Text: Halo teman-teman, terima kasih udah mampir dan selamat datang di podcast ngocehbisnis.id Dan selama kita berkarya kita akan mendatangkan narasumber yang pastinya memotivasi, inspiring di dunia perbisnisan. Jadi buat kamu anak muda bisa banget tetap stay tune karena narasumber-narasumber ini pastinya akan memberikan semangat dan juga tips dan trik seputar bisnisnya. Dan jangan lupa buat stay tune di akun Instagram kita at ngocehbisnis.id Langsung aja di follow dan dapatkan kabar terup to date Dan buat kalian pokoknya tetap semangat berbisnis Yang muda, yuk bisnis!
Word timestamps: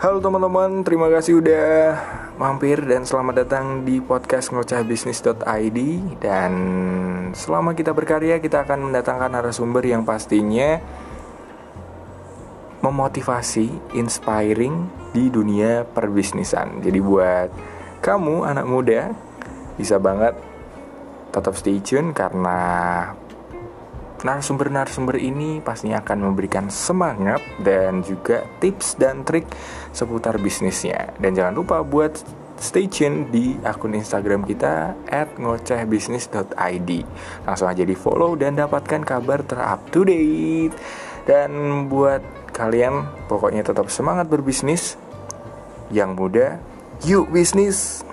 Halo 0.00 0.16
teman-teman, 0.16 0.80
terima 0.80 1.12
kasih 1.12 1.44
udah 1.44 1.92
mampir 2.40 2.80
dan 2.88 3.04
selamat 3.04 3.44
datang 3.44 3.84
di 3.84 4.00
podcast 4.00 4.48
ngocehbisnis.id 4.48 5.78
Dan 6.16 6.52
selama 7.36 7.76
kita 7.76 7.92
berkarya 7.92 8.40
kita 8.40 8.64
akan 8.64 8.88
mendatangkan 8.88 9.28
narasumber 9.28 9.84
yang 9.84 10.08
pastinya 10.08 10.80
memotivasi, 12.80 13.92
inspiring 13.92 14.88
di 15.12 15.28
dunia 15.28 15.84
perbisnisan. 15.84 16.80
Jadi 16.80 16.96
buat 16.96 17.52
kamu 18.00 18.48
anak 18.48 18.64
muda 18.64 19.12
bisa 19.76 20.00
banget 20.00 20.32
tetap 21.28 21.52
stay 21.60 21.76
tune 21.84 22.16
karena 22.16 22.56
narasumber-narasumber 24.22 25.16
ini 25.18 25.62
pastinya 25.64 26.00
akan 26.04 26.30
memberikan 26.30 26.68
semangat 26.68 27.40
dan 27.60 28.04
juga 28.04 28.44
tips 28.58 28.96
dan 29.00 29.24
trik 29.24 29.48
seputar 29.90 30.36
bisnisnya. 30.38 31.12
Dan 31.16 31.36
jangan 31.36 31.54
lupa 31.56 31.80
buat 31.84 32.20
stay 32.60 32.86
tune 32.86 33.32
di 33.32 33.56
akun 33.64 33.96
Instagram 33.96 34.44
kita 34.44 34.92
at 35.08 35.32
ngocehbisnis.id 35.40 36.90
Langsung 37.48 37.68
aja 37.72 37.82
di 37.82 37.96
follow 37.96 38.36
dan 38.36 38.60
dapatkan 38.60 39.00
kabar 39.00 39.40
terup 39.40 39.80
to 39.88 40.04
date 40.04 40.76
Dan 41.24 41.88
buat 41.88 42.20
kalian 42.52 43.08
pokoknya 43.32 43.64
tetap 43.64 43.88
semangat 43.88 44.28
berbisnis 44.28 45.00
Yang 45.88 46.10
muda, 46.12 46.46
yuk 47.08 47.32
bisnis! 47.32 48.09